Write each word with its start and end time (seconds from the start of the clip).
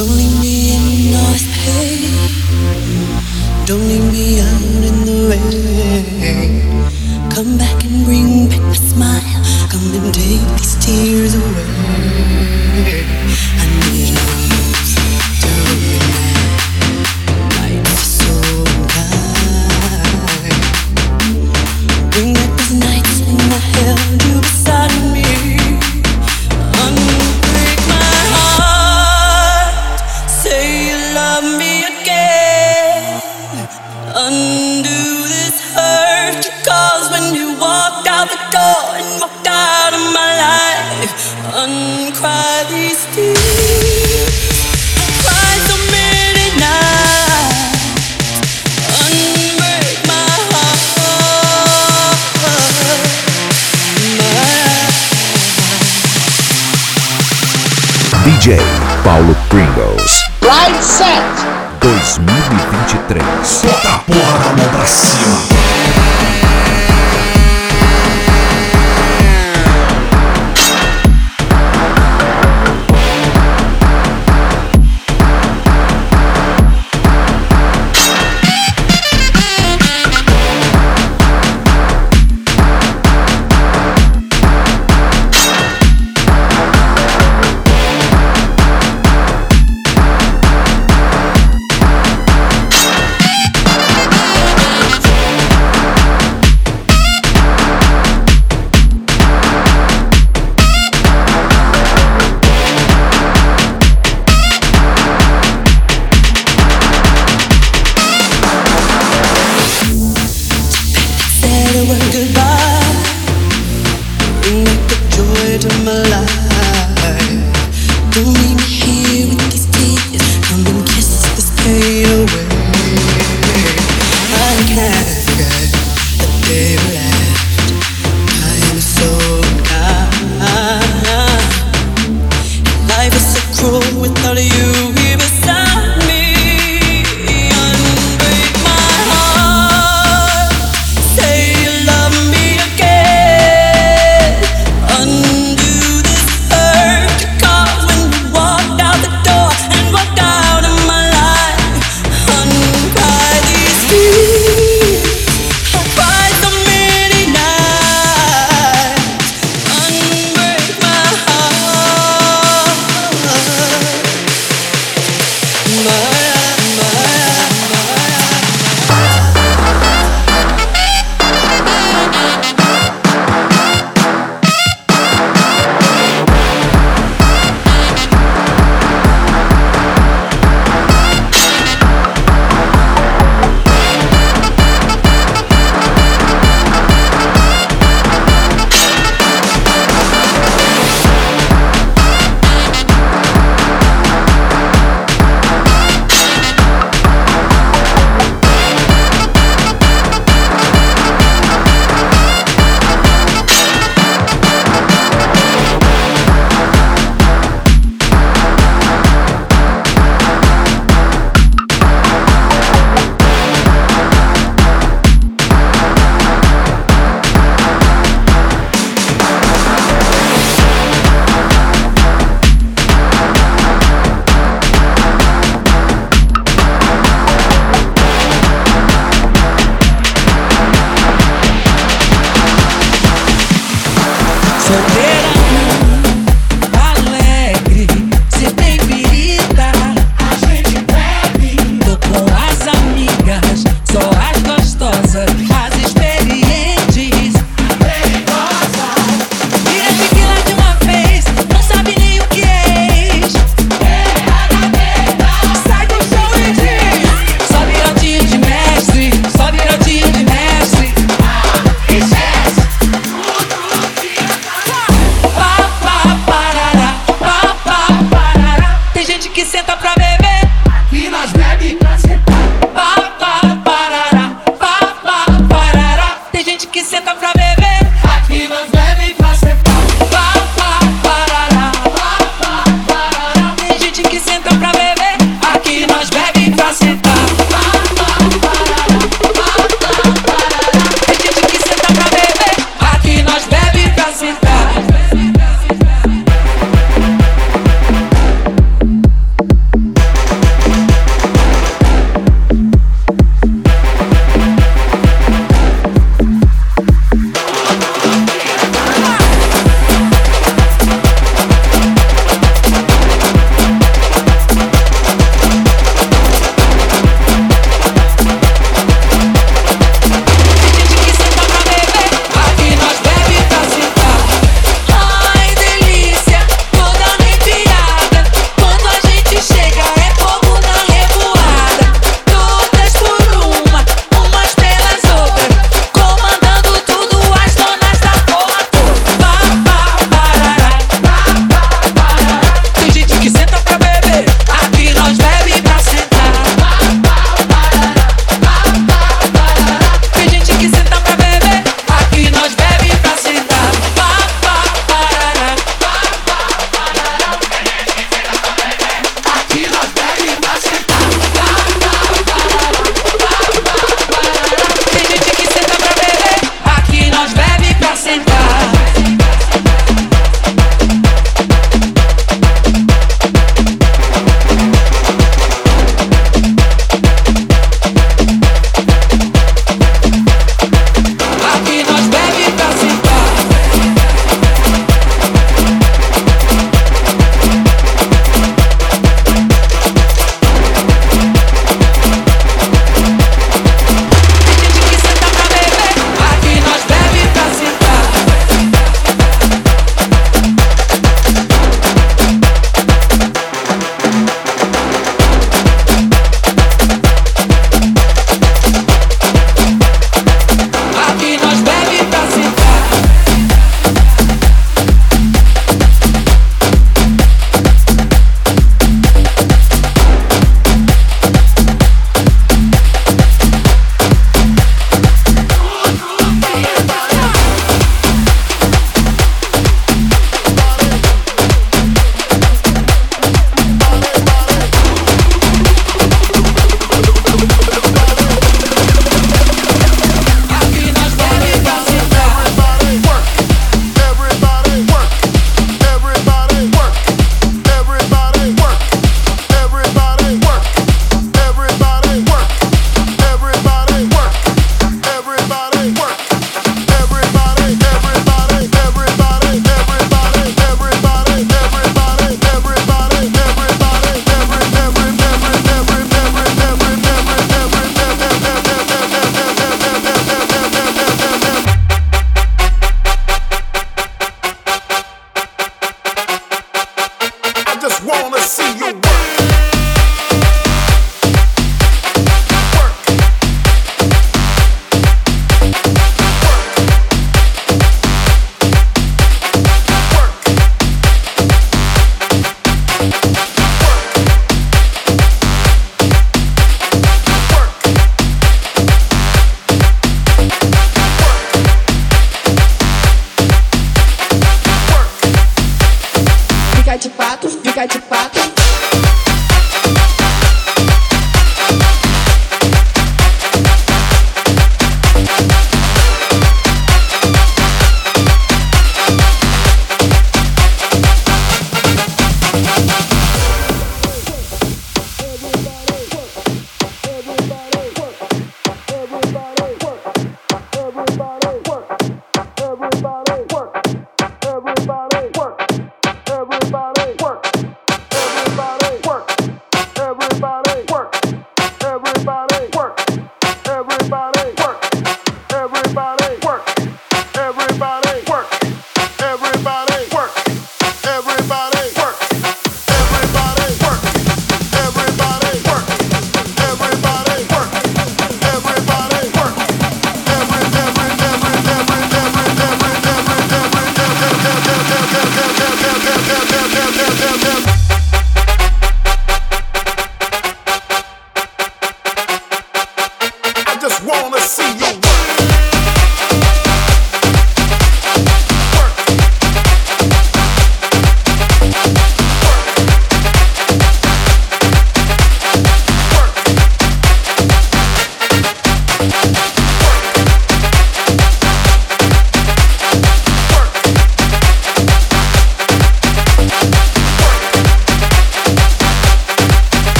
Don't 0.00 0.39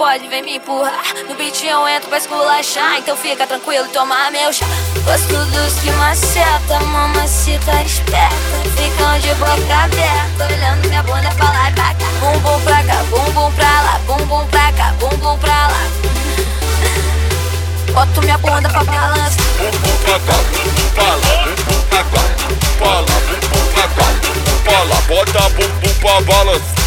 Pode 0.00 0.26
vem 0.28 0.42
me 0.42 0.56
empurrar. 0.56 1.04
No 1.28 1.34
beat 1.34 1.62
eu 1.62 1.86
entro 1.86 2.08
pra 2.08 2.16
esculachar. 2.16 2.96
Então 2.96 3.14
fica 3.14 3.46
tranquilo, 3.46 3.86
toma 3.88 4.30
meu 4.30 4.50
chá. 4.50 4.64
Gosto 5.04 5.26
dos 5.26 5.74
que 5.74 5.90
maceta, 5.90 6.80
mamacita 6.86 7.82
esperta. 7.82 8.34
Ficam 8.78 9.18
de 9.18 9.34
boca 9.34 9.84
aberta, 9.84 10.54
olhando 10.54 10.88
minha 10.88 11.02
bunda 11.02 11.28
pra 11.36 11.50
lá 11.50 11.68
e 11.68 11.74
pra 11.74 11.94
cá. 11.94 12.06
Bumbum 12.18 12.60
pra 12.62 12.82
cá, 12.82 13.04
bumbum 13.10 13.52
pra 13.52 13.82
lá, 13.82 14.00
bumbum 14.06 14.46
pra 14.46 14.72
cá, 14.72 14.94
bumbum 14.98 15.38
pra 15.38 15.68
lá. 15.68 15.86
Boto 17.92 18.22
minha 18.22 18.38
bunda 18.38 18.70
pra 18.70 18.82
balançar. 18.82 19.44
Bumbum 19.58 19.96
pra 20.02 20.18
cá, 20.18 20.32
bumbum 20.50 20.90
pra 20.94 21.04
lá, 21.04 21.44
bumbum 21.44 21.82
pra 21.90 22.04
cá, 22.04 22.22
pra 22.78 22.88
lá, 22.88 23.04
pra 23.74 23.88
cá, 23.88 24.06
pra 24.64 24.82
lá. 24.82 24.96
Bota 25.06 25.50
bumbum 25.50 25.94
pra 26.00 26.20
balançar. 26.22 26.79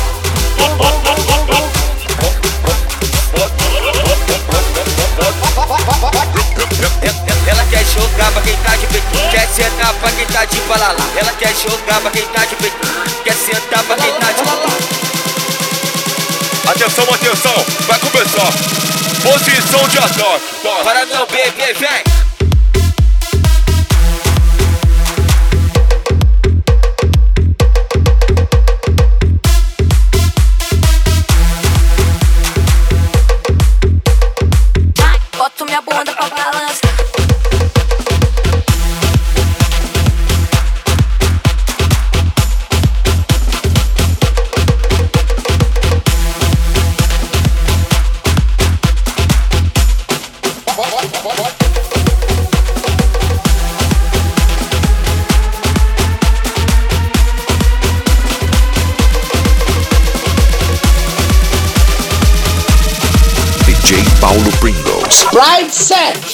Quer 11.43 11.55
jogar 11.55 11.99
pra 11.99 12.09
quem 12.09 12.25
tá 12.27 12.45
de 12.45 12.55
peito, 12.55 12.77
quer 13.23 13.33
sentar 13.33 13.83
pra 13.83 13.97
quem 13.97 14.13
tá 14.13 14.31
de. 14.31 14.43
Atenção, 16.69 17.05
atenção, 17.13 17.65
vai 17.81 17.99
começar. 17.99 18.53
Posição 19.21 19.87
de 19.89 19.97
ataque. 19.97 20.83
Para 20.83 21.05
não, 21.05 21.25
bebê, 21.27 21.73
vem. 21.73 22.22
Right 65.45 65.69
set. 65.73 66.32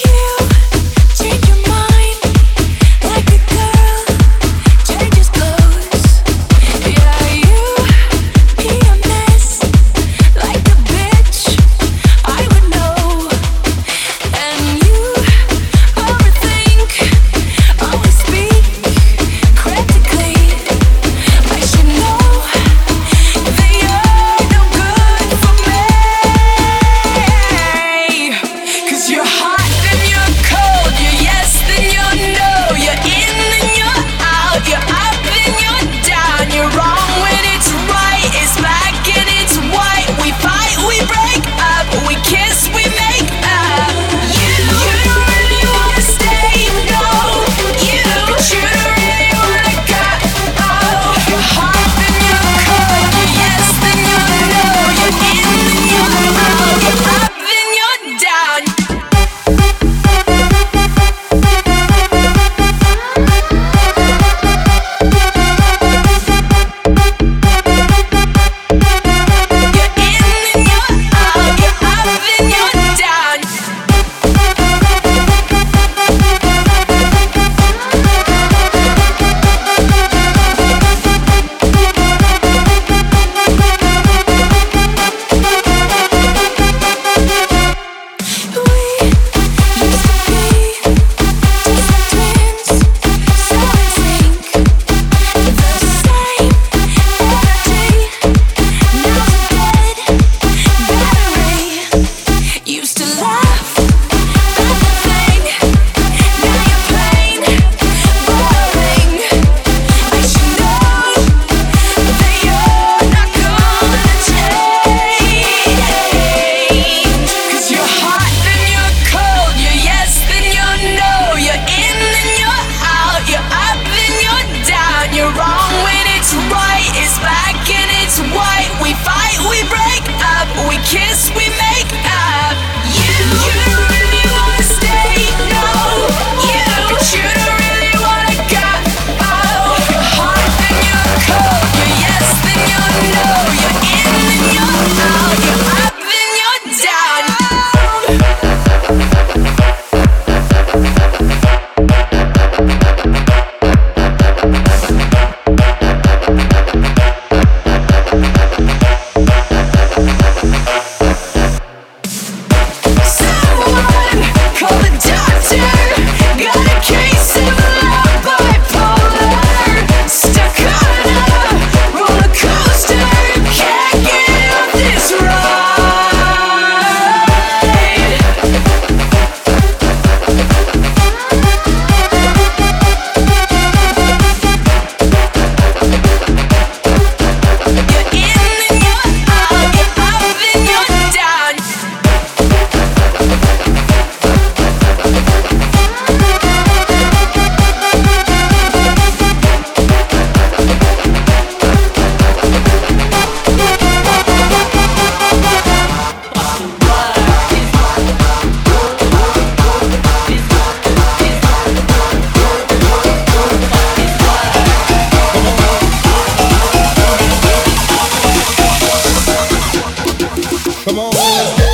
Come 220.90 220.98
on. 220.98 221.69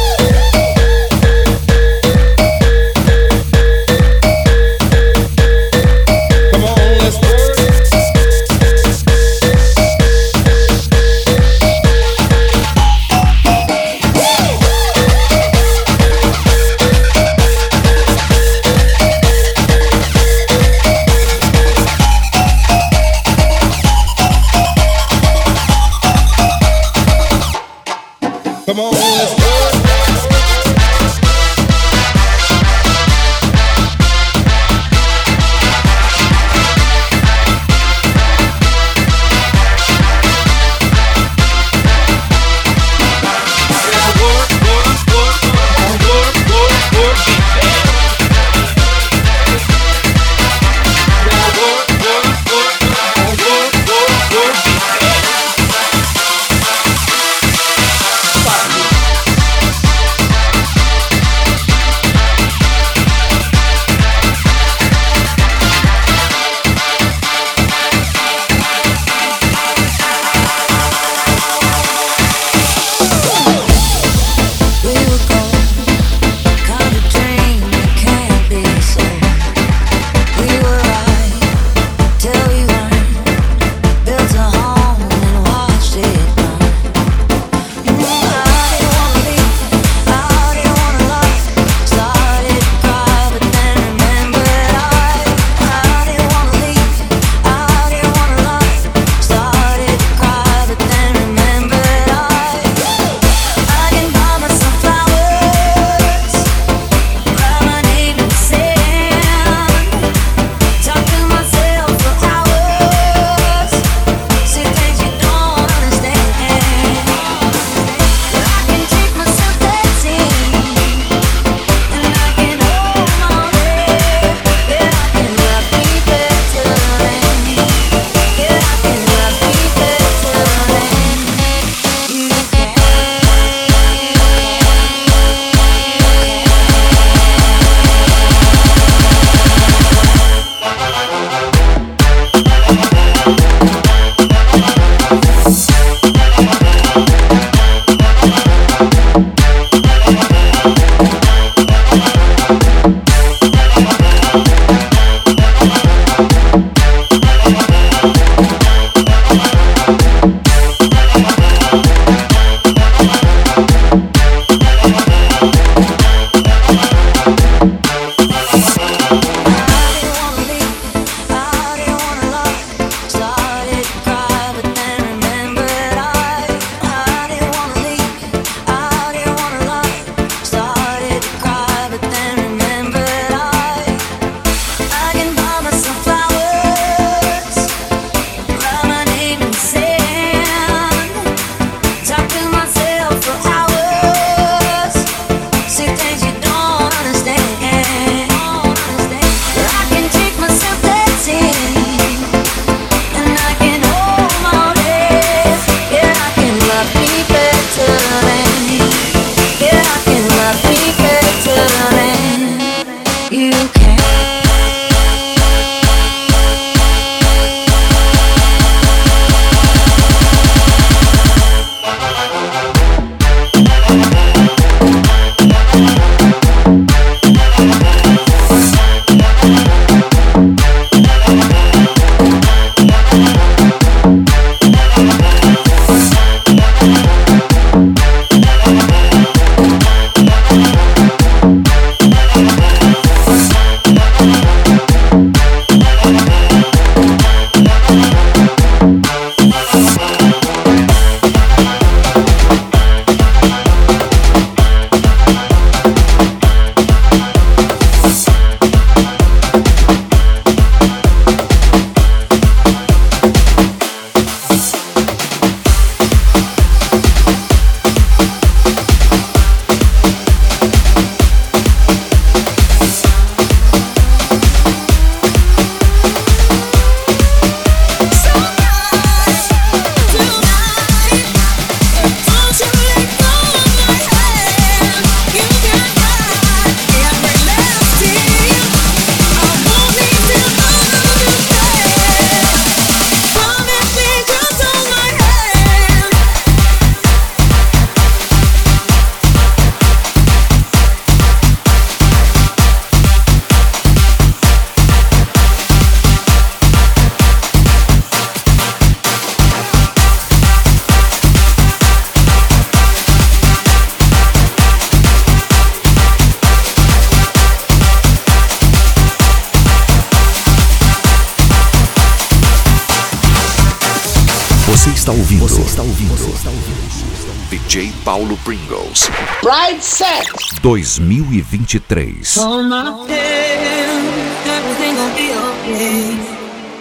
Paulo 328.06 328.36
Pringles. 328.44 329.10
Pride 329.42 329.82
Set. 329.82 330.24
2023. 330.62 332.22
Hold 332.38 332.66
my 332.70 332.94
hand, 333.10 334.46
everything 334.46 334.94
gon' 334.94 335.10
be 335.18 335.34
okay. 335.34 336.14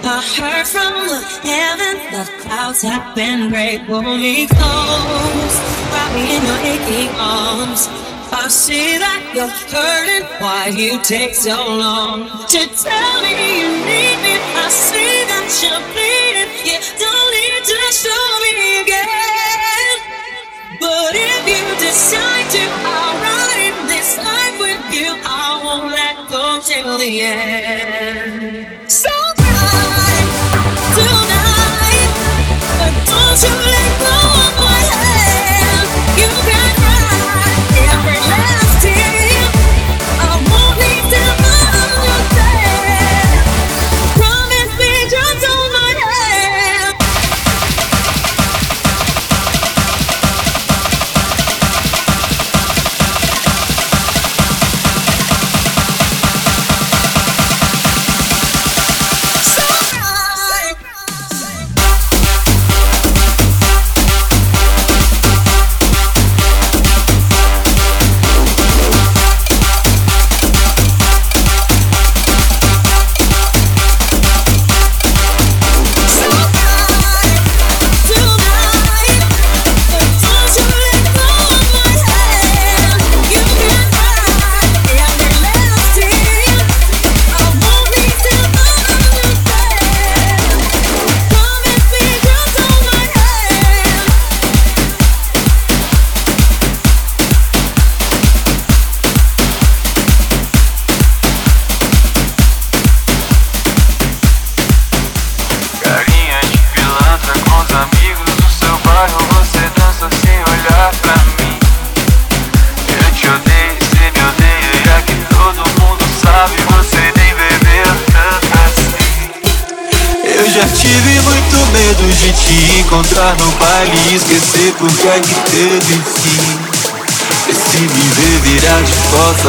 I 0.06 0.22
heard 0.22 0.68
from 0.70 0.94
the 1.10 1.18
heaven, 1.42 1.98
the 2.14 2.30
clouds 2.44 2.84
have 2.84 3.16
been 3.16 3.50
great. 3.50 3.88
Pull 3.88 4.04
me 4.04 4.46
close, 4.46 5.56
wrap 5.90 6.14
me 6.14 6.30
in 6.38 6.46
your 6.46 6.62
aching 6.62 7.10
arms. 7.18 7.90
I 8.30 8.46
see 8.48 9.00
that 9.02 9.26
you're 9.34 9.50
hurting, 9.50 10.30
why 10.38 10.68
you 10.78 11.02
take 11.02 11.34
so 11.34 11.58
long 11.58 12.30
to 12.54 12.62
tell 12.70 13.22
me 13.26 13.34
you 13.66 13.70
need 13.82 14.18
me? 14.22 14.38
I 14.62 14.70
see 14.70 15.26
that 15.26 15.50
you're 15.58 15.82
bleeding, 15.90 16.54
you 16.70 16.78
don't 17.02 17.30
need 17.34 17.66
to 17.66 17.78
show 17.90 18.35
till 26.66 26.98
the 26.98 27.22
end. 27.22 28.92
So 28.92 29.25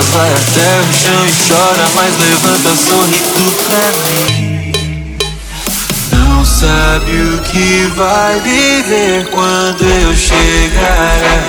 Vai 0.03 0.31
até 0.31 0.81
o 0.81 0.93
chão 0.93 1.27
e 1.27 1.33
chora 1.49 1.87
Mas 1.95 2.13
levanta 2.19 2.71
sorrindo 2.77 3.53
pra 3.67 3.87
mim 4.03 4.67
não 6.13 6.45
sabe 6.45 7.13
o 7.13 7.41
que 7.43 7.87
vai 7.97 8.39
viver 8.41 9.27
quando 9.31 9.83
eu 9.83 10.15
chegar. 10.15 11.47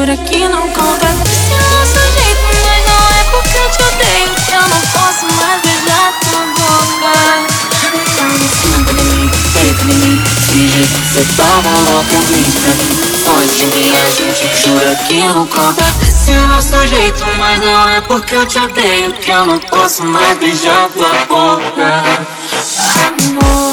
Jura 0.00 0.16
que 0.16 0.48
não 0.48 0.66
conta. 0.70 1.06
Esse 1.30 1.52
é 1.52 1.56
o 1.56 1.70
nosso 1.76 2.00
jeito, 2.16 2.40
mas 2.64 2.80
não 2.88 3.02
é 3.18 3.22
porque 3.30 3.58
eu 3.58 3.70
te 3.70 3.82
odeio 3.82 4.30
Que 4.46 4.52
eu 4.52 4.62
não 4.62 4.80
posso 4.92 5.26
mais 5.26 5.60
beijar 5.60 6.12
tua 6.20 6.40
boca. 6.56 7.12
Então 7.92 8.30
senta 8.62 8.92
em 8.92 9.04
mim, 9.04 9.30
deita 9.52 9.82
em 9.82 9.94
mim 9.94 10.22
Finge 10.46 10.80
que 10.80 11.00
você 11.00 11.22
tava 11.36 11.68
louca, 11.90 12.16
mente 12.30 12.50
pra 12.60 12.72
mim 12.74 12.90
Foge 13.24 13.54
de 13.56 13.66
mim, 13.66 13.92
a 13.94 14.10
gente 14.10 14.44
jura 14.62 14.94
que 15.06 15.18
não 15.20 15.46
conta 15.46 15.84
Esse 16.02 16.32
é 16.32 16.38
o 16.38 16.48
nosso 16.48 16.86
jeito, 16.88 17.24
mas 17.38 17.60
não 17.60 17.88
é 17.90 18.00
porque 18.00 18.36
eu 18.36 18.46
te 18.46 18.58
odeio 18.58 19.12
Que 19.14 19.30
eu 19.30 19.44
não 19.44 19.58
posso 19.58 20.04
mais 20.04 20.38
beijar 20.38 20.88
tua 20.90 21.26
boca. 21.28 22.26
Amor, 23.18 23.69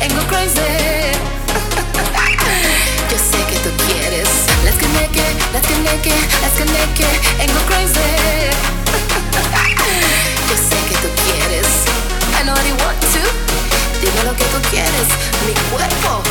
En 0.00 0.14
go 0.14 0.22
crazy 0.28 0.60
Yo 3.10 3.18
sé 3.18 3.38
que 3.50 3.58
tú 3.64 3.70
quieres 3.86 4.28
Let's 4.64 4.78
get 4.78 4.90
naked, 4.94 5.32
let's 5.52 5.66
get 5.66 5.80
naked, 5.82 6.20
let's 6.42 6.56
get 6.58 6.70
naked 6.70 7.16
En 7.40 7.48
go 7.52 7.60
crazy 7.66 8.10
Yo 10.48 10.56
sé 10.56 10.78
que 10.88 10.96
tú 11.02 11.08
quieres 11.24 11.66
I 12.38 12.48
already 12.48 12.72
want 12.82 13.00
to 13.12 13.22
Digo 14.00 14.22
lo 14.24 14.34
que 14.36 14.44
tú 14.54 14.58
quieres 14.70 15.08
Mi 15.46 15.54
cuerpo 15.70 16.22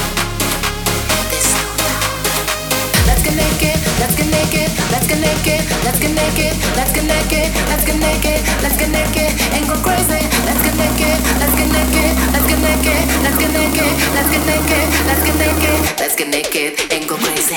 Let's 3.05 3.21
get 3.23 3.36
naked, 3.36 3.77
let's 3.99 4.15
get 4.15 4.29
naked, 4.31 4.69
let's 4.91 5.07
get 5.07 5.19
naked, 5.19 5.61
let's 5.83 5.99
get 5.99 6.13
naked, 6.13 6.55
let's 6.75 6.91
get 6.93 7.03
naked, 7.03 7.51
let's 7.69 7.83
get 7.86 7.99
naked, 7.99 8.39
let's 8.63 8.77
get 8.77 8.89
naked 8.89 9.31
En 9.53 9.67
go 9.67 9.75
crazy, 9.83 10.23
let's 10.45 10.61
get 10.63 10.75
naked, 10.75 11.17
let's 11.39 11.55
get 11.55 11.67
naked 11.71 12.34
let's 16.06 16.16
get 16.16 16.30
naked 16.30 16.80
and 16.93 17.10
go 17.10 17.18
crazy. 17.18 17.56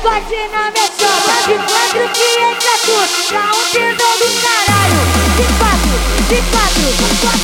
pode 0.00 0.48
na 0.48 0.70
minha 0.70 0.88
chota 0.96 1.34
De 1.46 1.56
quatro 1.68 2.04
que 2.14 2.28
entra 2.40 2.74
tudo 2.84 3.14
Pra 3.28 3.44
um 3.52 3.64
tendão 3.70 4.12
do 4.18 4.28
caralho 4.40 5.00
De 5.36 5.46
quatro, 5.58 5.94
de 6.28 6.40
quatro 6.50 6.88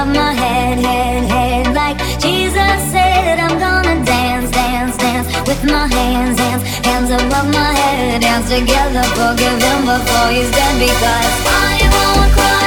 above 0.00 0.14
my 0.14 0.32
head, 0.32 0.78
head, 0.78 1.24
head. 1.30 1.74
Like 1.74 1.98
Jesus 2.18 2.78
said, 2.90 3.38
I'm 3.38 3.58
gonna 3.58 4.02
dance, 4.04 4.50
dance, 4.50 4.96
dance 4.96 5.26
with 5.46 5.62
my 5.64 5.86
hands, 5.86 6.38
hands, 6.38 6.62
hands 6.86 7.10
above 7.10 7.52
my 7.52 7.72
head. 7.74 8.22
Dance 8.22 8.48
together, 8.48 9.02
forgive 9.18 9.60
him 9.60 9.80
before 9.84 10.28
he's 10.30 10.50
dead 10.52 10.74
because 10.80 11.32
I 11.46 11.80
won't 11.92 12.32
cry. 12.32 12.59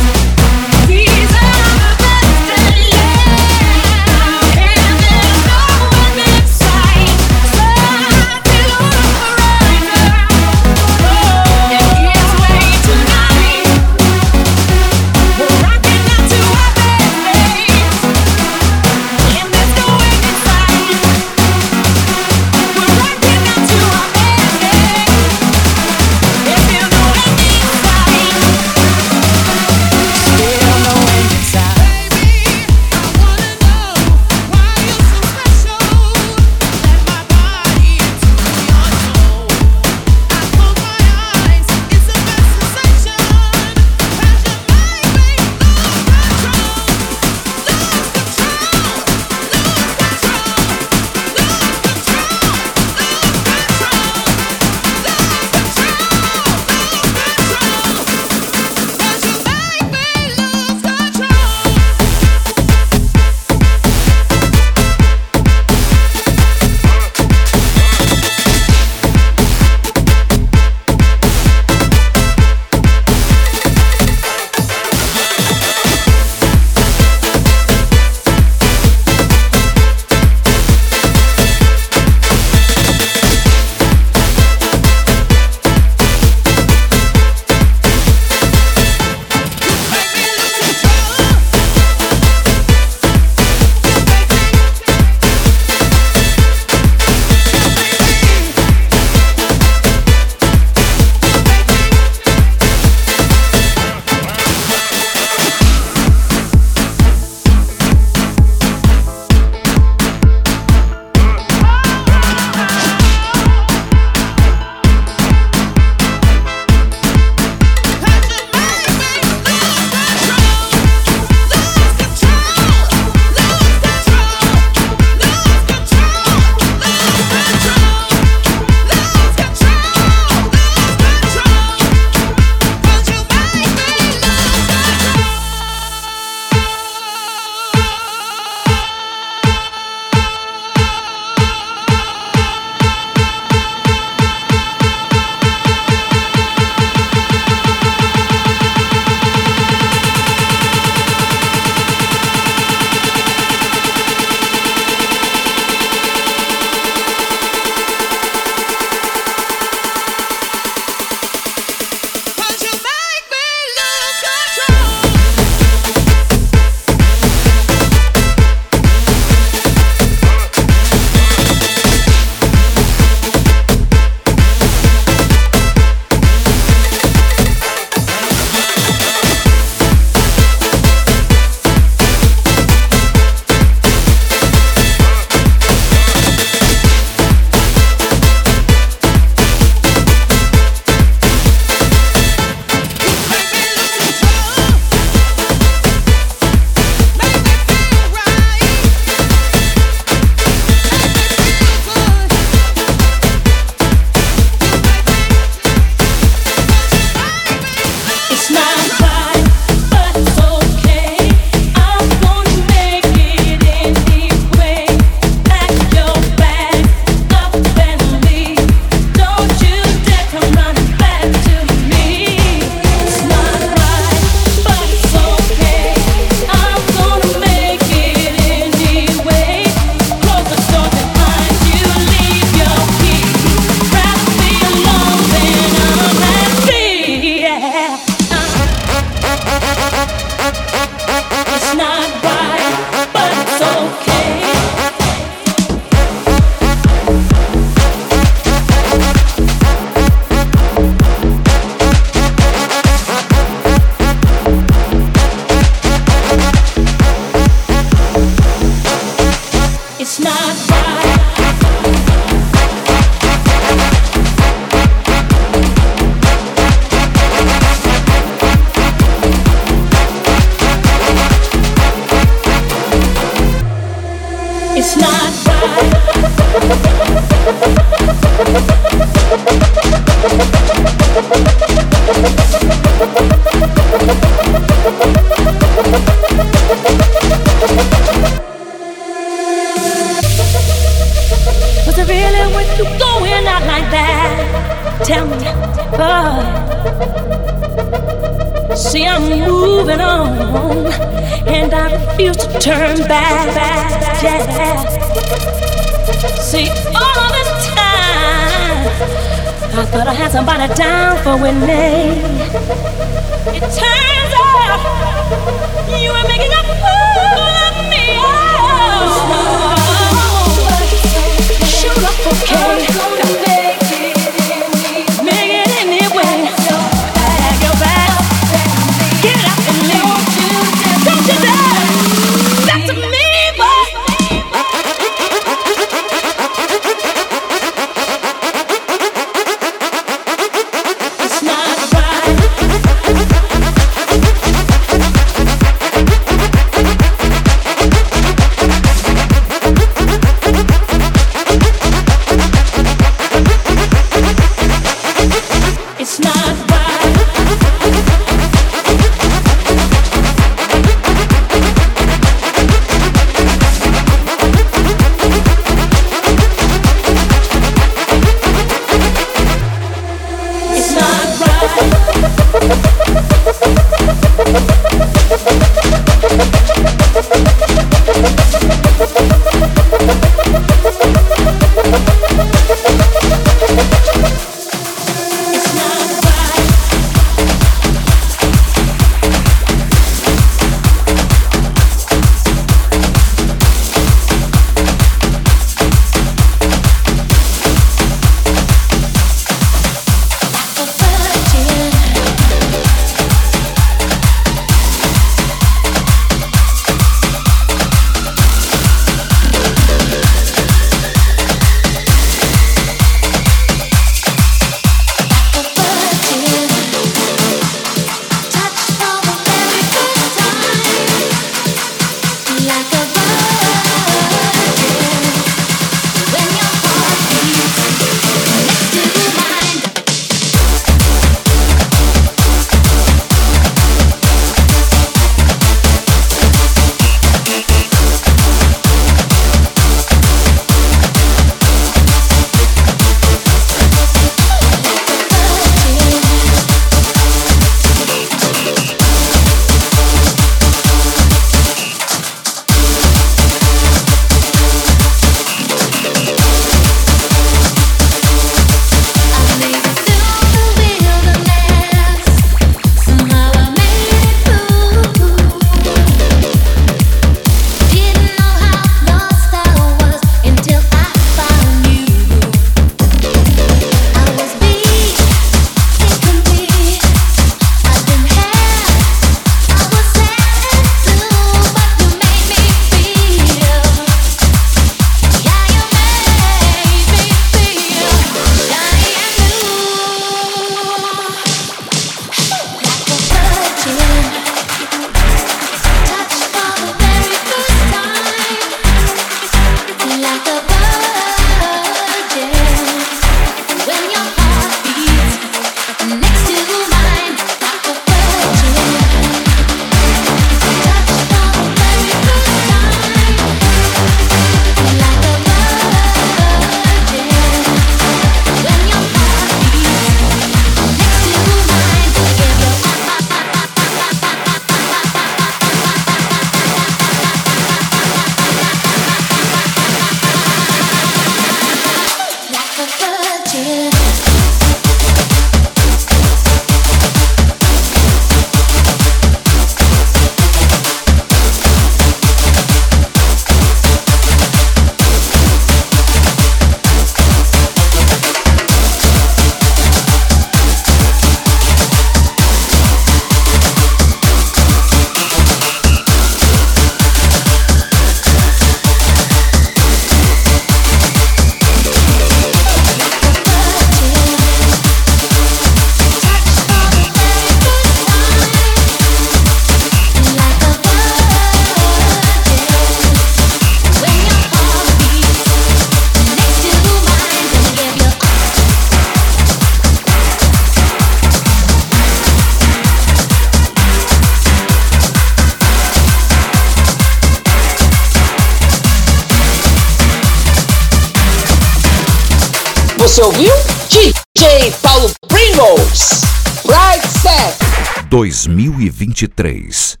2023 598.21 600.00